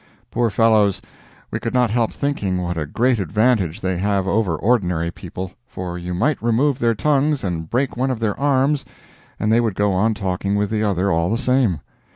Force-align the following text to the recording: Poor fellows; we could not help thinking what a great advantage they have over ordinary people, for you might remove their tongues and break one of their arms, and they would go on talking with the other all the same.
Poor 0.31 0.49
fellows; 0.49 0.99
we 1.51 1.59
could 1.59 1.75
not 1.75 1.91
help 1.91 2.11
thinking 2.11 2.57
what 2.59 2.75
a 2.75 2.87
great 2.87 3.19
advantage 3.19 3.81
they 3.81 3.99
have 3.99 4.27
over 4.27 4.55
ordinary 4.55 5.11
people, 5.11 5.51
for 5.67 5.95
you 5.95 6.11
might 6.15 6.41
remove 6.41 6.79
their 6.79 6.95
tongues 6.95 7.43
and 7.43 7.69
break 7.69 7.95
one 7.95 8.09
of 8.09 8.19
their 8.19 8.35
arms, 8.39 8.83
and 9.39 9.51
they 9.51 9.61
would 9.61 9.75
go 9.75 9.93
on 9.93 10.15
talking 10.15 10.55
with 10.55 10.71
the 10.71 10.81
other 10.81 11.11
all 11.11 11.29
the 11.29 11.37
same. 11.37 11.81